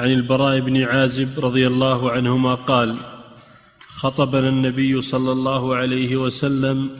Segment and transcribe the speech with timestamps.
[0.00, 2.96] عن البراء بن عازب رضي الله عنهما قال
[3.88, 6.90] خطبنا النبي صلى الله عليه وسلم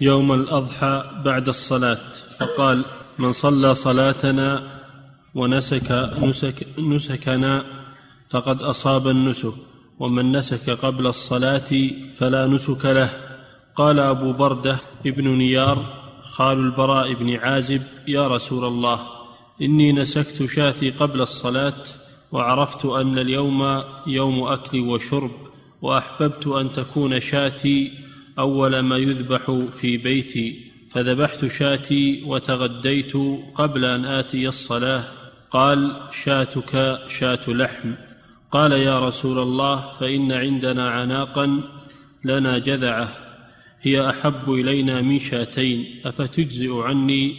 [0.00, 1.98] يوم الأضحى بعد الصلاة
[2.38, 2.84] فقال
[3.18, 4.62] من صلى صلاتنا
[5.34, 7.64] ونسك نسك نسكنا
[8.30, 9.54] فقد أصاب النسك
[10.00, 11.70] ومن نسك قبل الصلاة
[12.16, 13.10] فلا نسك له.
[13.76, 14.76] قال أبو بردة
[15.06, 15.78] ابن نيار
[16.22, 19.00] خال البراء بن عازب يا رسول الله
[19.62, 21.82] إني نسكت شاتي قبل الصلاة
[22.32, 25.30] وعرفت أن اليوم يوم أكل وشرب
[25.82, 27.92] وأحببت أن تكون شاتي
[28.38, 30.70] أول ما يذبح في بيتي.
[30.90, 33.12] فذبحت شاتي وتغديت
[33.54, 35.04] قبل أن آتي الصلاة.
[35.50, 35.92] قال
[36.24, 37.92] شاتك شات لحم.
[38.52, 41.60] قال يا رسول الله فإن عندنا عناقا
[42.24, 43.08] لنا جذعة
[43.82, 46.00] هي أحب إلينا من شاتين.
[46.04, 47.36] أفتجزئ عني؟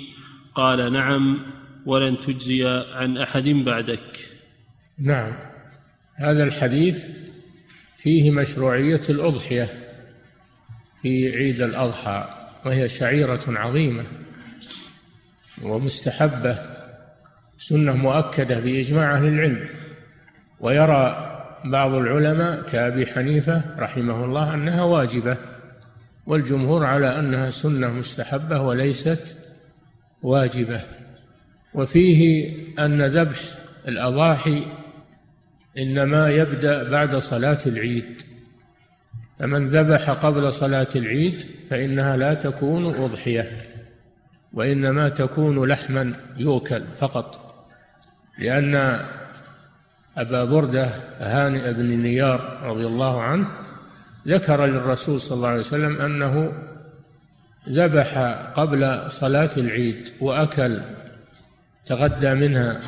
[0.55, 1.39] قال نعم
[1.85, 4.30] ولن تجزي عن أحد بعدك.
[5.01, 5.33] نعم.
[6.15, 7.05] هذا الحديث
[7.97, 9.67] فيه مشروعية الأضحية
[11.01, 12.29] في عيد الأضحى
[12.65, 14.03] وهي شعيرة عظيمة
[15.61, 16.59] ومستحبة
[17.57, 19.67] سنة مؤكدة بإجماع أهل العلم.
[20.59, 21.27] ويرى
[21.65, 25.37] بعض العلماء كأبي حنيفة رحمه الله أنها واجبة
[26.25, 29.37] والجمهور على أنها سنة مستحبة وليست
[30.23, 30.81] واجبة.
[31.73, 33.39] وفيه أن ذبح
[33.87, 34.61] الأضاحي
[35.77, 38.21] إنما يبدأ بعد صلاة العيد.
[39.39, 43.51] فمن ذبح قبل صلاة العيد فإنها لا تكون أضحية
[44.53, 47.55] وإنما تكون لحما يؤكل فقط.
[48.39, 48.99] لأن
[50.17, 53.47] أبا بردة هانئ بن نيار رضي الله عنه
[54.27, 56.53] ذكر للرسول صلى الله عليه وسلم أنه
[57.69, 58.17] ذبح
[58.55, 60.79] قبل صلاة العيد وأكل
[61.85, 62.79] تغدى منها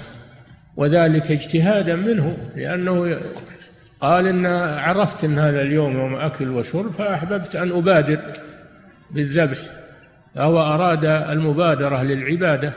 [0.78, 3.18] وذلك اجتهادا منه لأنه
[4.02, 4.46] قال إن
[4.80, 8.20] عرفت إن هذا اليوم يوم أكل وشرب فأحببت أن أبادر
[9.12, 9.58] بالذبح.
[10.36, 12.74] فهو أراد المبادرة للعبادة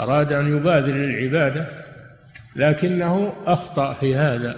[0.00, 1.66] أراد أن يبادر للعبادة
[2.56, 4.56] لكنه أخطأ في هذا.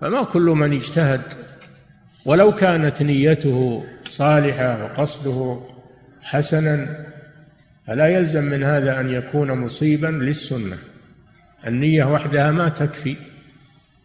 [0.00, 1.20] فما كل من اجتهد
[2.26, 5.60] ولو كانت نيته صالحة وقصده
[6.22, 7.06] حسنا
[7.86, 10.76] فلا يلزم من هذا أن يكون مصيبا للسنة.
[11.66, 13.16] النية وحدها ما تكفي.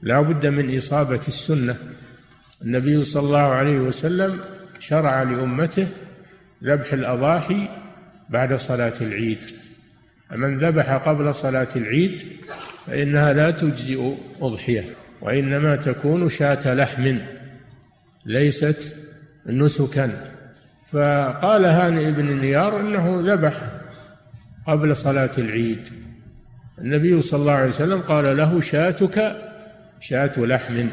[0.02, 1.76] لا بد من إصابة السنة.
[2.62, 4.40] النبي صلى الله عليه وسلم
[4.80, 5.88] شرع لأمته
[6.64, 7.68] ذبح الأضاحي
[8.30, 9.40] بعد صلاة العيد.
[10.30, 12.24] فمن ذبح قبل صلاة العيد
[12.88, 14.84] فإنها لا تجزئ أضحية
[15.22, 17.18] وإنما تكون شاة لحم
[18.26, 18.96] ليست
[19.46, 20.32] نسكا.
[20.88, 23.64] فقال هانئ بن نيار إنه ذبح
[24.68, 25.90] قبل صلاة العيد.
[26.82, 29.36] النبي صلى الله عليه وسلم قال له شاتك
[30.00, 30.88] شاة لحم.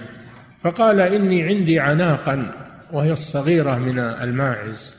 [0.64, 2.54] فقال إني عندي عناقا
[2.92, 4.96] وهي الصغيرة من الماعز.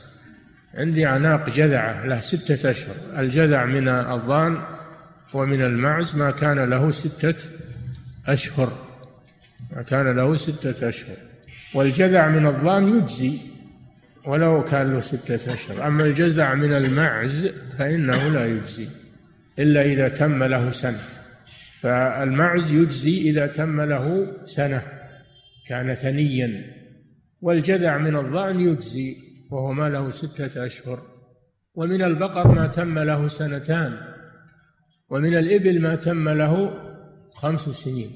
[0.74, 2.94] عندي عناق جذعة له ستة أشهر.
[3.18, 4.58] الجذع من الضان
[5.34, 7.34] ومن المعز ما كان له ستة
[8.26, 8.72] أشهر.
[9.76, 11.16] ما كان له ستة أشهر.
[11.74, 13.38] والجذع من الضان يجزي
[14.24, 15.86] ولو كان له ستة أشهر.
[15.86, 18.88] أما الجذع من المعز فإنه لا يجزي.
[19.58, 20.98] إلا إذا تم له سنة.
[21.80, 24.82] فالمعز يجزي إذا تم له سنة.
[25.68, 26.74] كان ثنيا.
[27.40, 29.16] والجذع من الضأن يجزي
[29.50, 30.98] وهو ما له ستة أشهر.
[31.74, 33.98] ومن البقر ما تم له سنتان.
[35.10, 36.80] ومن الإبل ما تم له
[37.34, 38.10] خمس سنين.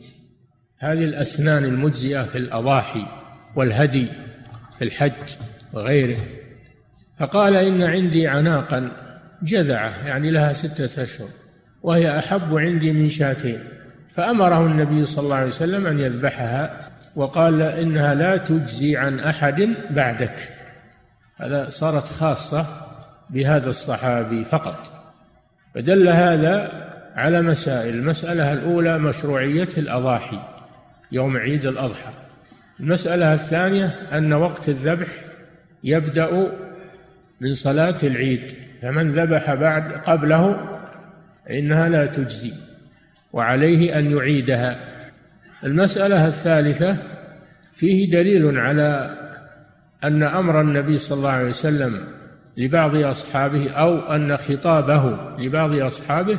[0.78, 3.06] هذه الأسنان المجزئة في الأضاحي
[3.56, 4.06] والهدي
[4.78, 5.36] في الحج
[5.72, 6.18] وغيره.
[7.18, 9.07] فقال إن عندي عناقا.
[9.42, 11.28] جذعة يعني لها ستة أشهر
[11.82, 13.58] وهي أحب عندي من شاتين.
[14.16, 20.48] فأمره النبي صلى الله عليه وسلم أن يذبحها وقال إنها لا تجزي عن أحد بعدك.
[21.36, 22.66] هذا صارت خاصة
[23.30, 24.92] بهذا الصحابي فقط.
[25.74, 27.94] فدل هذا على مسائل.
[27.94, 30.38] المسألة الأولى مشروعية الأضاحي
[31.12, 32.12] يوم عيد الأضحى.
[32.80, 35.08] المسألة الثانية أن وقت الذبح
[35.84, 36.48] يبدأ
[37.40, 38.67] من صلاة العيد.
[38.82, 40.68] فمن ذبح بعد قبله
[41.46, 42.52] فإنها لا تجزي
[43.32, 44.78] وعليه أن يعيدها.
[45.64, 46.96] المسألة الثالثة
[47.74, 49.18] فيه دليل على
[50.04, 52.00] أن أمر النبي صلى الله عليه وسلم
[52.56, 56.38] لبعض أصحابه أو أن خطابه لبعض أصحابه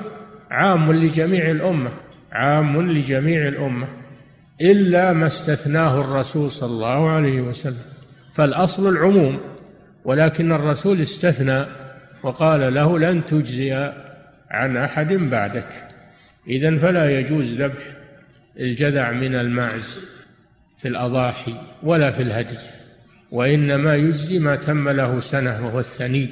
[0.52, 1.92] عام لجميع الأمة
[2.32, 3.88] عام لجميع الأمة
[4.62, 7.82] إلا ما استثناه الرسول صلى الله عليه وسلم.
[8.34, 9.40] فالأصل العموم
[10.06, 11.66] ولكن الرسول استثنى
[12.24, 13.94] وقال له لن تجزي
[14.50, 15.68] عن أحد بعدك.
[16.48, 17.84] إذا فلا يجوز ذبح
[18.60, 20.00] الجذع من الماعز
[20.82, 22.58] في الأضاحي ولا في الهدي
[23.32, 26.30] وإنما يجزي ما تم له سنة وهو الثني.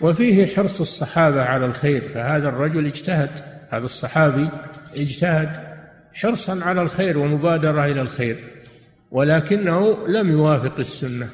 [0.00, 3.30] وفيه حرص الصحابة على الخير فهذا الرجل اجتهد
[3.70, 4.48] هذا الصحابي
[4.96, 5.72] اجتهد
[6.14, 8.36] حرصا على الخير ومبادرة إلى الخير
[9.10, 11.28] ولكنه لم يوافق السنة.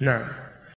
[0.00, 0.41] نعم.